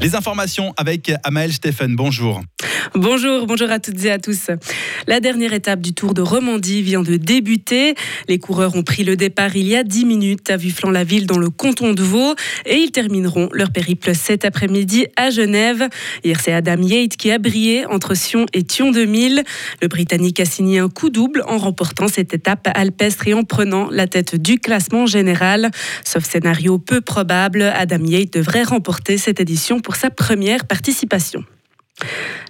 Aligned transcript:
Les 0.00 0.14
informations 0.14 0.72
avec 0.76 1.10
Amael 1.24 1.52
Stephen. 1.52 1.96
Bonjour. 1.96 2.42
Bonjour, 2.94 3.46
bonjour 3.46 3.70
à 3.70 3.80
toutes 3.80 4.04
et 4.04 4.10
à 4.10 4.18
tous. 4.18 4.50
La 5.06 5.20
dernière 5.20 5.52
étape 5.52 5.80
du 5.80 5.92
Tour 5.92 6.14
de 6.14 6.22
Romandie 6.22 6.82
vient 6.82 7.02
de 7.02 7.16
débuter. 7.16 7.94
Les 8.28 8.38
coureurs 8.38 8.76
ont 8.76 8.82
pris 8.82 9.04
le 9.04 9.16
départ 9.16 9.56
il 9.56 9.66
y 9.66 9.76
a 9.76 9.82
10 9.82 10.04
minutes 10.04 10.50
à 10.50 10.56
Vufflan-la-Ville 10.56 11.26
dans 11.26 11.38
le 11.38 11.50
canton 11.50 11.92
de 11.92 12.02
Vaud 12.02 12.34
et 12.64 12.76
ils 12.76 12.92
termineront 12.92 13.48
leur 13.52 13.70
périple 13.70 14.14
cet 14.14 14.44
après-midi 14.44 15.06
à 15.16 15.30
Genève. 15.30 15.88
Hier, 16.24 16.40
c'est 16.40 16.52
Adam 16.52 16.80
Yates 16.80 17.16
qui 17.16 17.30
a 17.30 17.38
brillé 17.38 17.86
entre 17.86 18.14
Sion 18.14 18.46
et 18.52 18.62
Thion 18.62 18.92
2000. 18.92 19.42
Le 19.82 19.88
Britannique 19.88 20.40
a 20.40 20.44
signé 20.44 20.78
un 20.78 20.88
coup 20.88 21.10
double 21.10 21.42
en 21.46 21.58
remportant 21.58 22.08
cette 22.08 22.32
étape 22.34 22.68
alpestre 22.74 23.28
et 23.28 23.34
en 23.34 23.42
prenant 23.42 23.90
la 23.90 24.06
tête 24.06 24.40
du 24.40 24.58
classement 24.58 25.06
général. 25.06 25.70
Sauf 26.04 26.24
scénario 26.24 26.78
peu 26.78 27.00
probable, 27.00 27.62
Adam 27.62 28.04
Yates 28.04 28.32
devrait 28.32 28.62
remporter 28.62 29.18
cette 29.18 29.40
édition 29.40 29.80
pour 29.86 29.94
sa 29.94 30.10
première 30.10 30.66
participation. 30.66 31.44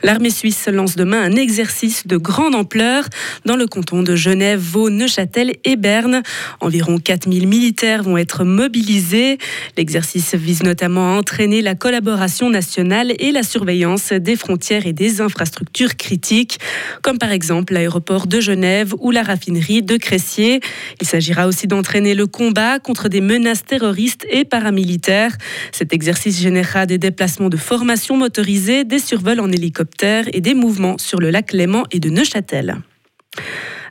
L'armée 0.03 0.31
suisse 0.31 0.69
lance 0.69 0.95
demain 0.95 1.23
un 1.23 1.33
exercice 1.33 2.07
de 2.07 2.19
grande 2.19 2.55
ampleur 2.55 3.05
dans 3.47 3.57
le 3.57 3.67
canton 3.67 4.03
de 4.03 4.15
Genève, 4.15 4.61
Vaud, 4.61 4.91
Neuchâtel 4.91 5.55
et 5.65 5.77
Berne. 5.77 6.23
Environ 6.61 6.99
4000 6.99 7.49
militaires 7.49 8.03
vont 8.03 8.19
être 8.19 8.45
mobilisés. 8.45 9.39
L'exercice 9.79 10.35
vise 10.35 10.63
notamment 10.63 11.15
à 11.15 11.19
entraîner 11.19 11.63
la 11.63 11.75
collaboration 11.75 12.51
nationale 12.51 13.15
et 13.19 13.33
la 13.33 13.43
surveillance 13.43 14.13
des 14.13 14.37
frontières 14.37 14.87
et 14.87 14.93
des 14.93 15.23
infrastructures 15.23 15.97
critiques, 15.97 16.59
comme 17.03 17.19
par 17.19 17.33
exemple 17.33 17.73
l'aéroport 17.73 18.27
de 18.27 18.41
Genève 18.41 18.95
ou 18.99 19.11
la 19.11 19.23
raffinerie 19.23 19.83
de 19.83 19.97
Cressier. 19.97 20.61
Il 21.01 21.07
s'agira 21.07 21.47
aussi 21.47 21.67
d'entraîner 21.67 22.15
le 22.15 22.27
combat 22.27 22.79
contre 22.79 23.09
des 23.09 23.23
menaces 23.23 23.65
terroristes 23.65 24.27
et 24.31 24.45
paramilitaires. 24.45 25.37
Cet 25.73 25.95
exercice 25.95 26.39
générera 26.39 26.85
des 26.85 26.99
déplacements 26.99 27.49
de 27.49 27.57
formation 27.57 28.19
motorisée, 28.19 28.85
des 28.85 28.99
survols 28.99 29.41
en 29.41 29.51
hélicoptère 29.51 29.86
et 30.33 30.41
des 30.41 30.55
mouvements 30.55 30.99
sur 30.99 31.21
le 31.21 31.31
lac 31.31 31.53
Léman 31.53 31.85
et 31.91 32.01
de 32.01 32.11
Neuchâtel. 32.11 32.77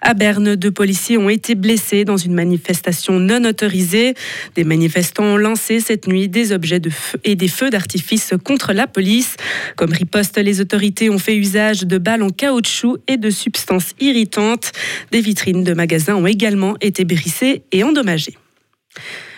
À 0.02 0.14
Berne, 0.14 0.56
deux 0.56 0.72
policiers 0.72 1.18
ont 1.18 1.30
été 1.30 1.56
blessés 1.56 2.06
dans 2.06 2.18
une 2.18 2.34
manifestation 2.34 3.20
non 3.20 3.44
autorisée. 3.44 4.14
Des 4.56 4.64
manifestants 4.64 5.24
ont 5.24 5.38
lancé 5.38 5.80
cette 5.80 6.08
nuit 6.08 6.30
des 6.30 6.52
objets 6.52 6.80
de 6.80 6.92
feu 6.92 7.20
et 7.24 7.36
des 7.36 7.48
feux 7.48 7.72
d'artifice 7.72 8.34
contre 8.44 8.72
la 8.72 8.86
police. 8.86 9.36
Comme 9.76 9.92
riposte, 9.92 10.38
les 10.38 10.62
autorités 10.62 11.10
ont 11.10 11.18
fait 11.18 11.36
usage 11.36 11.82
de 11.82 11.98
balles 11.98 12.22
en 12.22 12.30
caoutchouc 12.30 12.98
et 13.08 13.18
de 13.18 13.32
substances 13.32 13.94
irritantes. 14.00 14.74
Des 15.12 15.22
vitrines 15.22 15.64
de 15.64 15.74
magasins 15.74 16.16
ont 16.16 16.28
également 16.28 16.76
été 16.82 17.04
brisées 17.04 17.64
et 17.72 17.84
endommagées. 17.84 18.38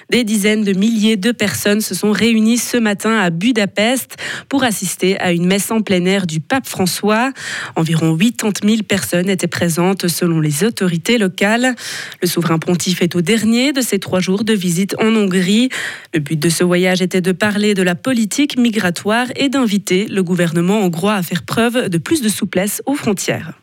Des 0.09 0.23
dizaines 0.23 0.63
de 0.63 0.72
milliers 0.72 1.17
de 1.17 1.33
personnes 1.33 1.81
se 1.81 1.94
sont 1.94 2.13
réunies 2.13 2.58
ce 2.58 2.77
matin 2.77 3.17
à 3.17 3.30
Budapest 3.30 4.16
pour 4.47 4.63
assister 4.63 5.19
à 5.19 5.33
une 5.33 5.45
messe 5.45 5.69
en 5.69 5.81
plein 5.81 6.05
air 6.05 6.27
du 6.27 6.39
pape 6.39 6.66
François. 6.66 7.33
Environ 7.75 8.17
80 8.17 8.52
000 8.63 8.83
personnes 8.83 9.30
étaient 9.30 9.47
présentes 9.47 10.08
selon 10.08 10.39
les 10.39 10.63
autorités 10.63 11.17
locales. 11.17 11.75
Le 12.22 12.28
souverain 12.28 12.58
pontife 12.58 13.02
est 13.02 13.16
au 13.16 13.22
dernier 13.22 13.73
de 13.73 13.81
ses 13.81 14.00
trois 14.00 14.22
jours 14.22 14.45
de 14.45 14.53
visite 14.53 14.95
en 15.02 15.13
Hongrie. 15.13 15.67
Le 16.13 16.22
but 16.22 16.39
de 16.39 16.50
ce 16.50 16.63
voyage 16.63 17.02
était 17.02 17.19
de 17.19 17.33
parler 17.33 17.73
de 17.73 17.83
la 17.83 17.95
politique 17.95 18.58
migratoire 18.58 19.28
et 19.35 19.50
d'inviter 19.50 20.05
le 20.05 20.23
gouvernement 20.23 20.80
hongrois 20.80 21.16
à 21.16 21.23
faire 21.23 21.44
preuve 21.44 21.89
de 21.89 21.97
plus 21.97 22.22
de 22.22 22.30
souplesse 22.30 22.81
aux 22.85 22.95
frontières. 22.95 23.59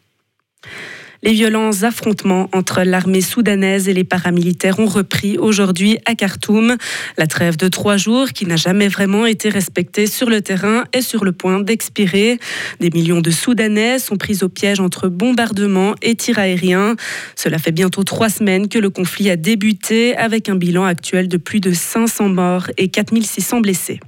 Les 1.25 1.33
violents 1.33 1.85
affrontements 1.85 2.51
entre 2.53 2.83
l'armée 2.83 3.23
soudanaise 3.23 3.89
et 3.89 3.95
les 3.95 4.05
paramilitaires 4.05 4.79
ont 4.79 4.85
repris 4.85 5.39
aujourd'hui 5.39 5.97
à 6.05 6.15
Khartoum. 6.15 6.77
La 7.17 7.27
trêve 7.27 7.57
de 7.57 7.69
trois 7.69 7.97
jours, 7.97 8.29
qui 8.29 8.45
n'a 8.45 8.57
jamais 8.57 8.89
vraiment 8.89 9.25
été 9.25 9.49
respectée 9.49 10.07
sur 10.07 10.29
le 10.29 10.43
terrain, 10.43 10.85
est 10.93 11.01
sur 11.01 11.25
le 11.25 11.33
point 11.33 11.61
d'expirer. 11.61 12.39
Des 12.81 12.91
millions 12.91 13.23
de 13.23 13.31
Soudanais 13.31 13.99
sont 13.99 14.17
pris 14.17 14.41
au 14.43 14.51
piège 14.51 14.81
entre 14.81 15.09
bombardements 15.09 15.95
et 16.03 16.15
tirs 16.15 16.39
aériens. 16.39 16.95
Cela 17.37 17.57
fait 17.57 17.73
bientôt 17.73 18.05
trois 18.05 18.29
semaines 18.29 18.69
que 18.69 18.79
le 18.79 18.91
conflit 18.91 19.31
a 19.31 19.37
débuté, 19.37 20.15
avec 20.19 20.51
un 20.51 20.57
bilan 20.57 20.85
actuel 20.85 21.29
de 21.29 21.39
plus 21.39 21.61
de 21.61 21.73
500 21.73 22.29
morts 22.29 22.67
et 22.77 22.89
4600 22.89 23.63
blessés. 23.63 23.99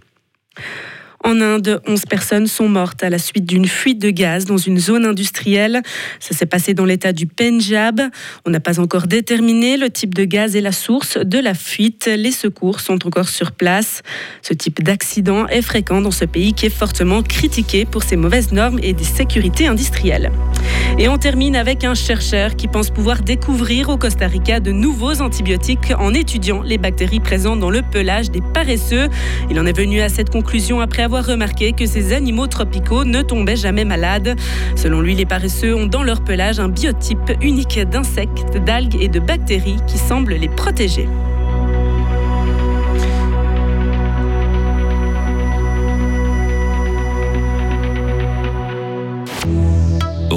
En 1.27 1.41
Inde, 1.41 1.81
11 1.89 2.05
personnes 2.05 2.47
sont 2.47 2.69
mortes 2.69 3.03
à 3.03 3.11
la 3.11 3.19
suite 3.19 3.47
d'une 3.47 3.67
fuite 3.67 3.99
de 3.99 4.11
gaz 4.11 4.45
dans 4.45 4.59
une 4.59 4.79
zone 4.79 5.05
industrielle. 5.05 5.83
Ça 6.21 6.37
s'est 6.37 6.47
passé 6.47 6.73
dans 6.73 6.85
l'état 6.85 7.13
du 7.13 7.27
Punjab. 7.27 8.01
On 8.45 8.51
n'a 8.51 8.61
pas 8.61 8.79
encore 8.79 9.09
déterminé 9.09 9.77
le 9.77 9.91
type 9.91 10.15
de 10.15 10.23
gaz 10.23 10.55
et 10.55 10.61
la 10.61 10.71
source 10.71 11.19
de 11.19 11.41
la 11.41 11.55
fuite. 11.55 12.07
Les 12.07 12.31
secours 12.31 12.79
sont 12.79 13.05
encore 13.05 13.29
sur 13.29 13.51
place. 13.51 14.03
Ce 14.41 14.55
type 14.55 14.85
d'accident 14.85 15.49
est 15.49 15.63
fréquent 15.63 16.01
dans 16.01 16.13
ce 16.13 16.27
pays 16.27 16.55
qui 16.55 16.67
est 16.67 16.71
fortement 16.71 17.25
critiqué 17.25 17.87
pour 17.87 18.05
ses 18.05 18.15
mauvaises 18.15 18.53
normes 18.53 18.79
et 18.81 18.93
des 18.93 19.03
sécurités 19.03 19.67
industrielles. 19.67 20.31
Et 20.99 21.09
on 21.09 21.19
termine 21.19 21.57
avec 21.57 21.85
un 21.85 21.95
chercheur 21.95 22.57
qui 22.57 22.69
pense 22.69 22.91
pouvoir 22.91 23.21
découvrir 23.21 23.91
au 23.91 23.99
Costa 23.99 24.27
Rica 24.27 24.61
de 24.61 24.73
nouveaux 24.73 25.21
antibiotiques 25.21 25.93
en 25.99 26.15
étudiant 26.15 26.63
les 26.63 26.79
bactéries 26.79 27.21
présentes 27.21 27.61
dans 27.61 27.71
le 27.71 27.83
pelage 27.83 28.31
des 28.31 28.41
paresseux. 28.41 29.09
Il 29.51 29.61
en 29.61 29.67
est 29.67 29.77
venu 29.77 30.01
à 30.01 30.09
cette 30.09 30.31
conclusion 30.31 30.81
après 30.81 31.03
avoir 31.03 31.27
remarqué 31.27 31.73
que 31.73 31.85
ces 31.85 32.15
animaux 32.15 32.47
tropicaux 32.47 33.05
ne 33.05 33.21
tombaient 33.21 33.57
jamais 33.57 33.85
malades. 33.85 34.37
Selon 34.75 35.03
lui, 35.03 35.15
les 35.15 35.27
paresseux 35.27 35.77
ont 35.77 35.87
dans 35.87 36.03
leur 36.03 36.25
pelage 36.25 36.61
un 36.61 36.69
biotype 36.69 37.33
unique 37.43 37.79
d'insectes, 37.79 38.57
d'algues 38.65 38.97
et 39.01 39.09
de 39.09 39.21
bactéries 39.21 39.77
qui 39.87 39.99
semblent 39.99 40.35
les 40.35 40.49
protéger. 40.49 41.07